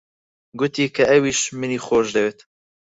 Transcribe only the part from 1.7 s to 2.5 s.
خۆش دەوێت.